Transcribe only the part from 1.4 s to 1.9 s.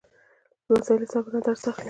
درس اخلي.